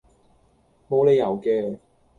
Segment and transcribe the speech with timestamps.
[0.89, 1.79] 無理由既